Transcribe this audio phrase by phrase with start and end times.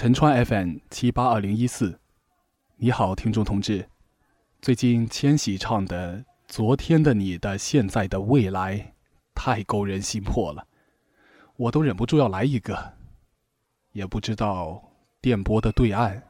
[0.00, 1.98] 陈川 FM 七八二零一四，
[2.76, 3.88] 你好，听众同志。
[4.62, 8.78] 最近千玺唱的《昨天的你的现在的未来》
[9.34, 10.68] 太勾人心魄了，
[11.56, 12.92] 我都忍不住要来一个。
[13.90, 14.80] 也不知道
[15.20, 16.22] 电波的对岸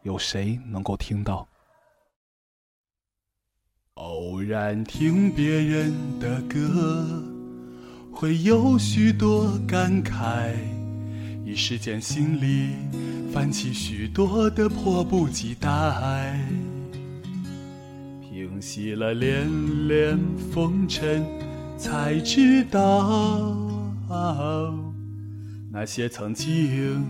[0.00, 1.46] 有谁能够听到。
[3.96, 7.22] 偶然听别人的歌，
[8.10, 10.75] 会有许多感慨。
[11.46, 12.70] 一时间，心里
[13.32, 16.40] 泛起许多的迫不及待。
[18.20, 19.48] 平息了连
[19.86, 20.18] 连
[20.52, 21.24] 风尘，
[21.78, 23.56] 才知道
[25.70, 27.04] 那些曾经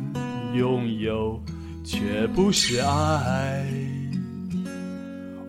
[0.54, 1.42] 拥有，
[1.82, 3.66] 却不是爱。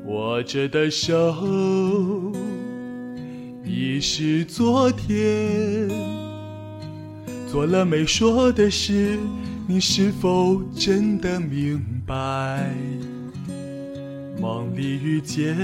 [0.05, 1.35] 握着的手，
[3.66, 5.90] 已是昨天。
[7.50, 9.18] 做了没说的事，
[9.66, 12.70] 你是否真的明白？
[14.40, 15.58] 梦里遇见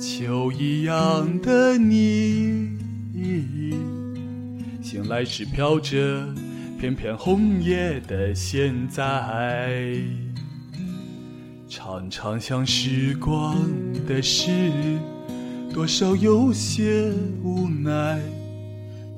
[0.00, 2.68] 秋一样的你，
[4.82, 6.26] 醒来时飘着
[6.78, 9.94] 片片红叶的现在，
[11.68, 13.56] 常常想时光
[14.04, 14.50] 的事，
[15.72, 18.20] 多少有些无奈。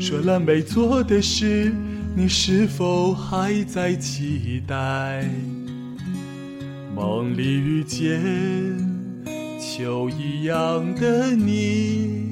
[0.00, 1.72] 说了没做的事，
[2.14, 5.28] 你是否还在期待？
[6.94, 8.22] 梦里遇见
[9.58, 12.30] 秋一样的你，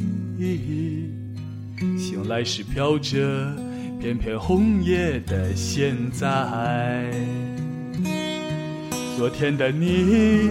[1.98, 3.56] 醒来时飘着
[4.00, 7.10] 片片红叶的现在。
[9.16, 10.50] 昨天的你，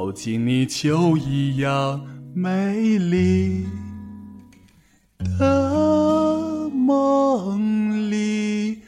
[0.00, 2.00] 走进你秋一样
[2.34, 3.66] 美丽
[5.38, 8.78] 的梦里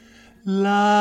[0.43, 0.92] 来